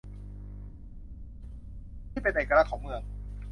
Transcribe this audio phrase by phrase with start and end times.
[2.11, 3.01] ที่เป็นเอกลักษณ์ของเมือง